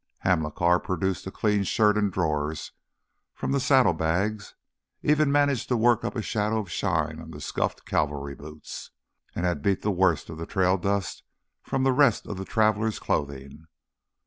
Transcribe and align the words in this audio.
Hamilcar 0.21 0.79
had 0.79 0.83
produced 0.83 1.27
a 1.27 1.31
clean 1.31 1.63
shirt 1.63 1.95
and 1.95 2.11
drawers 2.11 2.71
from 3.35 3.51
the 3.51 3.59
saddlebags, 3.59 4.55
even 5.03 5.31
managing 5.31 5.67
to 5.67 5.77
work 5.77 6.03
up 6.03 6.15
a 6.15 6.23
shadow 6.23 6.57
of 6.59 6.71
shine 6.71 7.19
on 7.19 7.29
the 7.29 7.39
scuffed 7.39 7.85
cavalry 7.85 8.33
boots, 8.33 8.89
and 9.35 9.45
had 9.45 9.61
beat 9.61 9.83
the 9.83 9.91
worst 9.91 10.27
of 10.31 10.39
the 10.39 10.47
trail 10.47 10.77
dust 10.79 11.21
from 11.61 11.83
the 11.83 11.93
rest 11.93 12.25
of 12.25 12.37
the 12.37 12.45
traveler's 12.45 12.97
clothing. 12.97 13.67